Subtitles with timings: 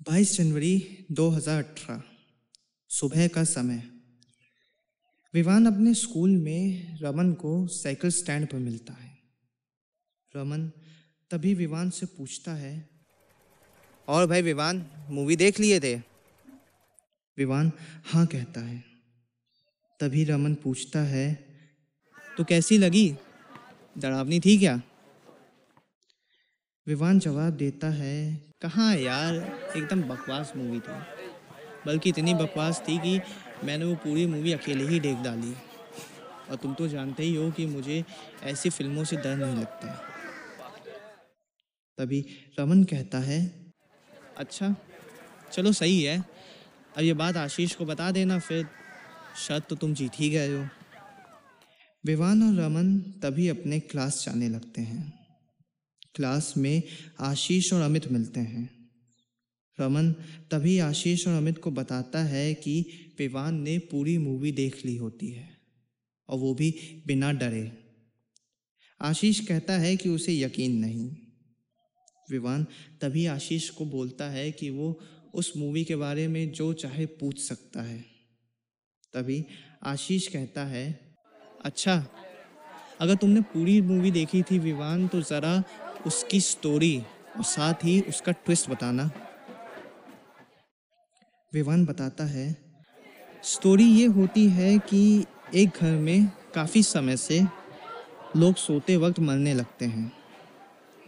[0.00, 2.02] 22 जनवरी 2018
[2.90, 3.82] सुबह का समय।
[5.34, 9.18] विवान अपने स्कूल में रमन को साइकिल स्टैंड पर मिलता है।
[10.36, 10.68] रमन
[11.30, 12.88] तभी विवान से पूछता है,
[14.08, 15.94] और भाई विवान, मूवी देख लिए थे?
[17.38, 17.72] विवान
[18.04, 18.84] हाँ कहता है।
[20.00, 21.34] तभी रमन पूछता है
[22.36, 23.14] तो कैसी लगी?
[23.98, 24.80] डरावनी थी क्या?
[26.88, 29.34] विवान जवाब देता है, कहाँ यार,
[29.76, 30.92] एकदम बकवास मूवी थी
[31.86, 33.20] बल्कि इतनी बकवास थी कि
[33.64, 35.52] मैंने वो पूरी मूवी अकेले ही देख डाली।
[36.50, 38.04] और तुम तो जानते ही हो कि मुझे
[38.42, 39.88] ऐसी फ़िल्मों से डर नहीं लगता।
[41.98, 42.26] तभी
[42.60, 43.64] रमन कहता है
[44.36, 44.76] अच्छा
[45.52, 46.24] चलो सही है।
[46.96, 48.66] अब ये बात आशीष को बता देना, फिर
[49.36, 50.68] शायद तो तुम जीत ही गए हो।
[52.06, 55.17] विवान और रमन तभी अपने क्लास जाने लगते हैं।
[56.18, 56.82] क्लास में
[57.20, 58.68] आशीष और अमित मिलते हैं।
[59.78, 60.12] रमन
[60.50, 62.74] तभी आशीष और अमित को बताता है कि
[63.18, 65.48] विवान ने पूरी मूवी देख ली होती है,
[66.28, 66.70] और वो भी
[67.06, 67.70] बिना डरे।
[69.00, 71.08] आशीष कहता है कि उसे यकीन नहीं।
[72.28, 72.66] विवान
[73.00, 74.98] तभी आशीष को बोलता है कि वो
[75.34, 78.04] उस मूवी के बारे में जो चाहे पूछ सकता है।
[79.14, 79.44] तभी
[79.82, 80.86] आशीष कहता है
[81.64, 81.94] अच्छा
[83.00, 85.62] अगर तुमने पूरी मूवी देखी थी विवान तो ज़रा
[86.08, 86.96] उसकी स्टोरी
[87.36, 89.10] और साथ ही उसका ट्विस्ट बताना।
[91.52, 92.46] विवान बताता है
[93.44, 95.00] स्टोरी ये होती है कि
[95.54, 97.40] एक घर में काफ़ी समय से
[98.36, 100.12] लोग सोते वक्त मरने लगते हैं।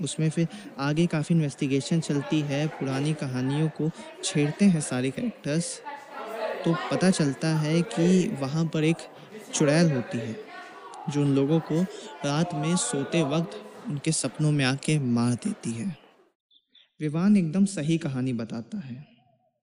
[0.00, 3.90] उसमें फिर आगे काफ़ी इन्वेस्टिगेशन चलती है, पुरानी कहानियों को
[4.24, 5.80] छेड़ते हैं सारे कैरेक्टर्स
[6.64, 8.96] तो पता चलता है कि वहाँ पर एक
[9.54, 10.36] चुड़ैल होती है,
[11.08, 11.82] जो उन लोगों को
[12.24, 15.96] रात में सोते वक्त उनके सपनों में आके मार देती है।
[17.00, 19.06] विवान एकदम सही कहानी बताता है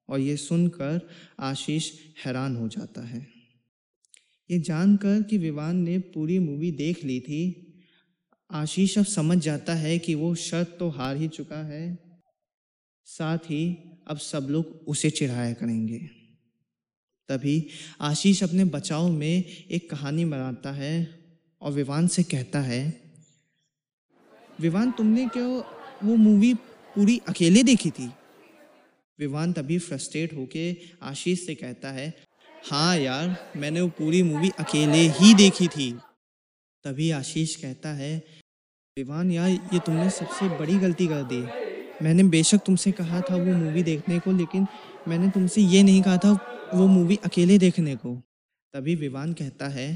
[0.10, 1.08] और ये सुनकर
[1.40, 1.92] आशीष
[2.26, 3.28] हैरान हो जाता है।
[4.50, 7.64] ये जानकर कि विवान ने पूरी मूवी देख ली थी,
[8.52, 11.98] आशीष अब समझ जाता है कि वो शर्त तो हार ही चुका है।
[13.06, 13.78] साथ ही
[14.08, 15.98] अब सब लोग उसे चिढ़ाया करेंगे।
[17.30, 17.68] तभी
[18.02, 21.20] आशीष अपने बचाव में एक कहानी बनाता है
[21.62, 23.07] और विवान से कहता है
[24.60, 25.62] विवान, तुमने क्यों
[26.04, 26.54] वो मूवी
[26.96, 28.10] पूरी अकेले देखी थी?
[29.20, 30.66] विवान तभी फ्रस्ट्रेट होके
[31.04, 32.14] आशीष से कहता है
[32.66, 35.92] हाँ यार, मैंने वो पूरी मूवी अकेले ही देखी थी।
[36.86, 38.16] तभी आशीष कहता है,
[38.98, 41.42] विवान यार, ये तुमने सबसे बड़ी गलती कर दी।
[42.02, 44.68] मैंने बेशक तुमसे कहा था वो मूवी देखने को, लेकिन
[45.08, 46.32] मैंने तुमसे ये नहीं कहा था
[46.74, 48.16] वो मूवी अकेले देखने को।
[48.74, 49.90] तभी विवान कहता है,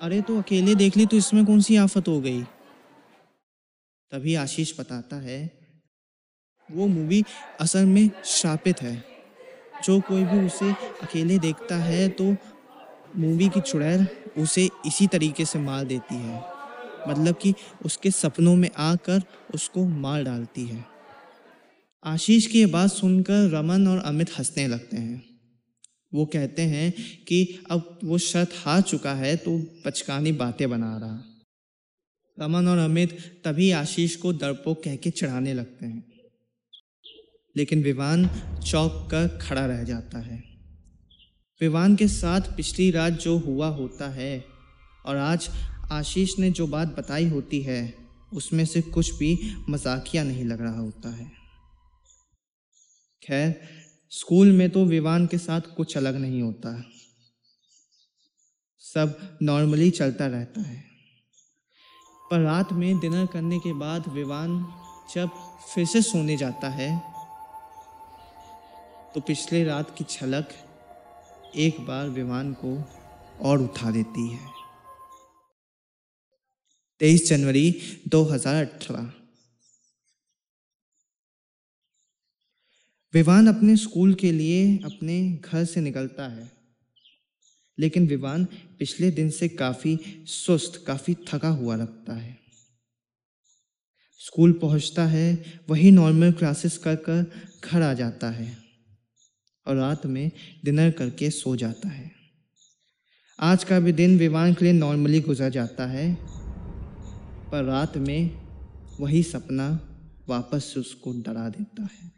[0.00, 2.42] अरे तो अकेले देख ली तो इसमें कौन सी आफत हो गई?
[4.12, 5.40] तभी आशीष बताता है,
[6.68, 7.24] वो मूवी
[7.60, 9.04] असल में श्रापित है।
[9.84, 10.72] जो कोई भी उसे
[11.02, 12.36] अकेले देखता है तो
[13.16, 14.06] मूवी की चुड़ैल
[14.36, 16.44] उसे इसी तरीके से मार देती है।
[17.08, 19.22] मतलब कि उसके सपनों में आकर
[19.54, 20.84] उसको मार डालती है।
[22.04, 25.22] आशीष की ये बात सुनकर रमन और अमित हंसने लगते हैं।
[26.14, 26.92] वो कहते हैं
[27.24, 31.35] कि अब वो शर्त हार चुका है तो पचकानी बातें बना रहा।
[32.40, 36.12] रमन और अमित तभी आशीष को डरपोक कह के चढ़ाने लगते हैं।
[37.56, 38.30] लेकिन विवान
[38.66, 40.44] चौक कर खड़ा रह जाता है।
[41.60, 44.44] विवान के साथ पिछली रात जो हुआ होता है,
[45.06, 45.48] और आज
[45.92, 47.94] आशीष ने जो बात बताई होती है,
[48.32, 51.32] उसमें से कुछ भी मजाकिया नहीं लग रहा होता है।
[53.22, 53.60] खैर,
[54.10, 56.84] स्कूल में तो विवान के साथ कुछ अलग नहीं होता।
[58.78, 60.95] सब नॉर्मली चलता रहता है।
[62.30, 64.58] पर रात में डिनर करने के बाद विवान
[65.14, 65.30] जब
[65.74, 66.90] फिर से सोने जाता है
[69.14, 70.48] तो पिछले रात की छलक
[71.56, 72.76] एक बार विमान को
[73.40, 74.50] और उठा देती है।
[77.00, 77.70] तेईस जनवरी
[78.08, 79.10] 2018
[83.14, 86.55] विवान अपने स्कूल के लिए अपने घर से निकलता है।
[87.78, 88.44] लेकिन विवान
[88.78, 92.38] पिछले दिन से काफ़ी सुस्त, काफ़ी थका हुआ लगता है।
[94.18, 97.30] स्कूल पहुँचता है, वही नॉर्मल क्लासेस कर कर
[97.64, 98.56] घर आ जाता है
[99.66, 100.30] और रात में
[100.64, 102.12] डिनर करके सो जाता है।
[103.40, 106.14] आज का भी दिन विवान के लिए नॉर्मली गुजर जाता है,
[107.50, 108.46] पर रात में
[109.00, 109.92] वही सपना
[110.28, 112.12] वापस से उसको डरा देता है।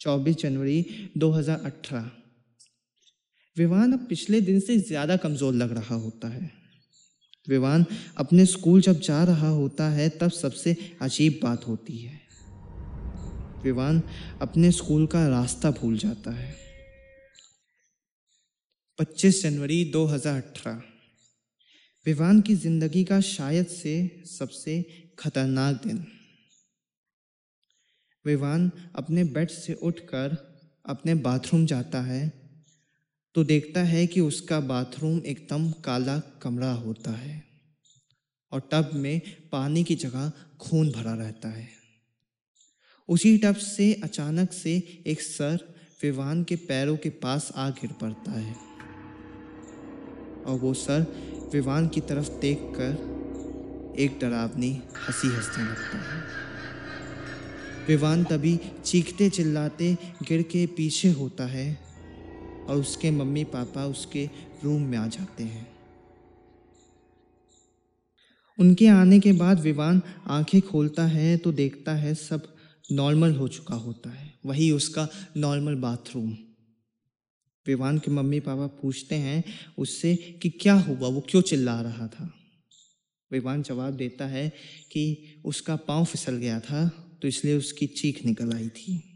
[0.00, 2.10] 24 जनवरी 2018
[3.56, 6.50] विवान अब पिछले दिन से ज़्यादा कमज़ोर लग रहा होता है।
[7.48, 7.84] विवान
[8.16, 12.20] अपने स्कूल जब जा रहा होता है, तब सबसे अजीब बात होती है।
[13.64, 14.02] विवान
[14.40, 16.54] अपने स्कूल का रास्ता भूल जाता है।
[18.98, 20.82] 25 जनवरी 2018
[22.06, 24.82] विवान की ज़िंदगी का शायद से सबसे
[25.18, 26.06] खतरनाक दिन।
[28.24, 30.36] विवान अपने बेड से उठकर
[30.84, 32.45] अपने बाथरूम जाता है
[33.36, 37.44] तो देखता है कि उसका बाथरूम एकदम काला कमरा होता है
[38.52, 39.20] और टब में
[39.52, 41.68] पानी की जगह खून भरा रहता है।
[43.08, 48.32] उसी टब से अचानक से एक सर विवान के पैरों के पास आ गिर पड़ता
[48.32, 48.56] है
[50.46, 51.06] और वो सर
[51.52, 56.20] विवान की तरफ़ देखकर एक डरावनी हँसी हंसने लगता है।
[57.88, 61.86] विवान तभी चीखते चिल्लाते गिर के पीछे होता है
[62.68, 64.28] और उसके मम्मी पापा उसके
[64.64, 65.66] रूम में आ जाते हैं।
[68.58, 72.54] उनके आने के बाद विवान आँखें खोलता है तो देखता है सब
[72.92, 76.36] नॉर्मल हो चुका होता है। वही उसका नॉर्मल बाथरूम।
[77.66, 79.44] विवान के मम्मी पापा पूछते हैं
[79.78, 81.08] उससे कि क्या हुआ?
[81.08, 82.32] वो क्यों चिल्ला रहा था?
[83.32, 84.48] विवान जवाब देता है
[84.92, 86.88] कि उसका पाँव फिसल गया था
[87.22, 89.15] तो इसलिए उसकी चीख निकल आई थी।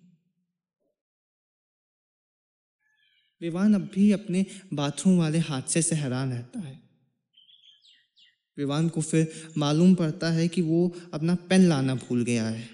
[3.41, 6.81] विवान अब भी अपने बाथरूम वाले हादसे से हैरान रहता है।
[8.59, 12.69] विवान को फिर मालूम पड़ता है कि वो अपना पेन लाना भूल गया है।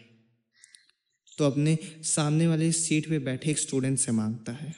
[1.38, 4.74] तो अपने सामने वाले सीट पे बैठे एक स्टूडेंट से माँगता है।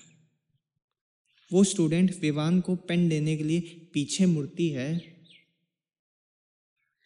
[1.52, 3.60] वो स्टूडेंट विवान को पेन देने के लिए
[3.94, 4.98] पीछे मुड़ती है।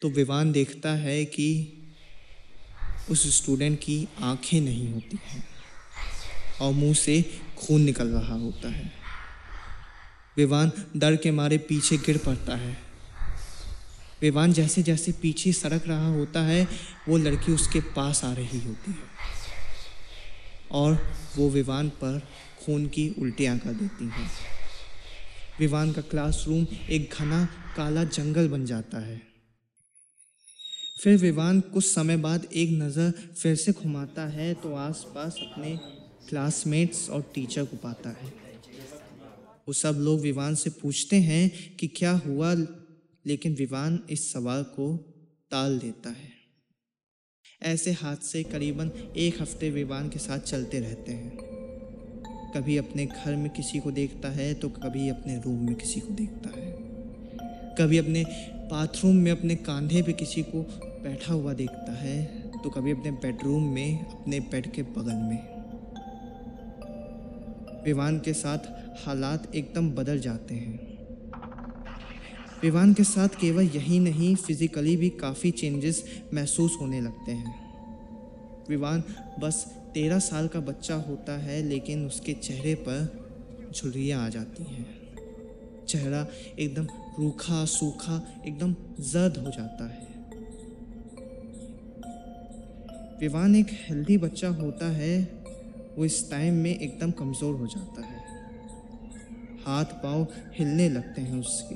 [0.01, 1.77] तो विवान देखता है कि
[3.09, 5.47] उस स्टूडेंट की आँखें नहीं होती हैं
[6.61, 7.21] और मुँह से
[7.67, 8.91] खून निकल रहा होता है।
[10.37, 12.77] विवान डर के मारे पीछे गिर पड़ता है।
[14.21, 16.67] विवान जैसे जैसे पीछे सड़क रहा होता है,
[17.09, 19.11] वो लड़की उसके पास आ रही होती है।
[20.71, 22.27] और वो विवान पर
[22.65, 24.29] खून की उल्टियाँ कर देती हैं।
[25.59, 27.45] विवान का क्लासरूम एक घना
[27.77, 29.21] काला जंगल बन जाता है।
[31.03, 37.09] फिर विवान कुछ समय बाद एक नज़र फिर से घुमाता है तो आसपास अपने क्लासमेट्स
[37.09, 38.31] और टीचर को पाता है।
[39.67, 42.53] वो सब लोग विवान से पूछते हैं कि क्या हुआ,
[43.25, 44.95] लेकिन विवान इस सवाल को
[45.51, 46.31] टाल देता है।
[47.63, 53.49] ऐसे हादसे करीबन एक हफ़्ते विवान के साथ चलते रहते हैं। कभी अपने घर में
[53.49, 56.71] किसी को देखता है तो कभी अपने रूम में किसी को देखता है।
[57.79, 58.23] कभी अपने
[58.71, 60.61] बाथरूम में अपने कंधे पे किसी को
[61.03, 62.21] बैठा हुआ देखता है
[62.63, 65.52] तो कभी अपने बेडरूम में, अपने बेड के बगल में।
[67.85, 68.57] विवान के साथ
[69.05, 70.93] हालात एकदम बदल जाते हैं।
[72.63, 77.63] विवान के साथ केवल यही नहीं फिजिकली भी काफ़ी चेंजेस महसूस होने लगते हैं।
[78.69, 79.03] विवान
[79.39, 83.23] बस तेरह साल का बच्चा होता है, लेकिन उसके चेहरे पर
[83.75, 85.03] झुर्रियाँ आ जाती हैं।
[85.85, 86.27] चेहरा
[86.59, 86.87] एकदम
[87.19, 90.13] रूखा, सूखा, एकदम जर्द हो जाता है।
[93.19, 95.42] विवान एक हेल्दी बच्चा होता है
[95.97, 98.21] वो इस टाइम में एकदम कमज़ोर हो जाता है।
[99.65, 101.75] हाथ पाँव हिलने लगते हैं उसके।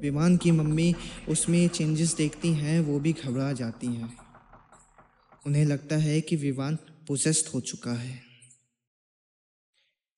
[0.00, 0.94] विमान की मम्मी
[1.28, 4.16] उसमें चेंजेस देखती हैं, वो भी घबरा जाती हैं।
[5.46, 6.76] उन्हें लगता है कि विवान
[7.08, 8.20] पोजेस्ट हो चुका है।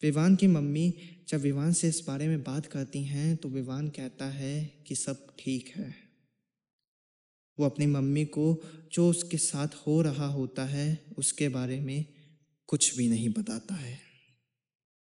[0.03, 0.95] विवान की मम्मी
[1.29, 5.27] जब विवान से इस बारे में बात करती हैं तो विवान कहता है कि सब
[5.39, 6.08] ठीक है।
[7.61, 8.63] वो अपनी मम्मी को
[8.93, 12.05] जो उसके साथ हो रहा होता है, उसके बारे में
[12.67, 14.08] कुछ भी नहीं बताता है।